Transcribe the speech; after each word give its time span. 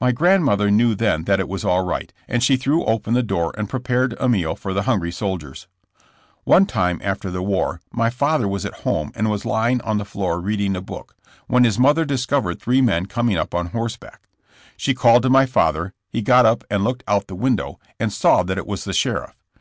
My 0.00 0.10
grandmother 0.10 0.68
knew 0.68 0.96
then 0.96 1.26
that 1.26 1.38
it 1.38 1.46
was 1.48 1.64
all 1.64 1.84
right, 1.84 2.12
and 2.26 2.42
she 2.42 2.56
threw 2.56 2.84
open 2.86 3.14
the 3.14 3.22
door 3.22 3.54
and 3.56 3.68
prepared 3.68 4.16
a 4.18 4.28
meal 4.28 4.56
for 4.56 4.74
the 4.74 4.82
hungry 4.82 5.12
soldiers. 5.12 5.68
One 6.42 6.66
time 6.66 7.00
after 7.04 7.30
the 7.30 7.40
war 7.40 7.80
my 7.92 8.10
father 8.10 8.48
was 8.48 8.64
at 8.66 8.78
home 8.82 9.12
and 9.14 9.30
was 9.30 9.44
lying 9.44 9.80
on 9.82 9.98
the 9.98 10.04
floor 10.04 10.40
reading 10.40 10.74
a 10.74 10.80
book, 10.80 11.14
when 11.46 11.62
his 11.62 11.78
mother 11.78 12.04
discovered 12.04 12.58
three 12.60 12.80
men 12.80 13.06
coming 13.06 13.36
up 13.36 13.54
on 13.54 13.66
horse 13.66 13.96
back. 13.96 14.22
She 14.76 14.92
called 14.92 15.22
to 15.22 15.30
my 15.30 15.46
father; 15.46 15.94
he 16.10 16.20
got 16.20 16.44
up 16.46 16.64
and 16.68 16.82
looked 16.82 17.04
out 17.06 17.28
the 17.28 17.36
window 17.36 17.78
and 18.00 18.12
saw 18.12 18.42
that 18.42 18.58
it 18.58 18.66
was 18.66 18.82
the 18.82 18.92
sheriff. 18.92 19.36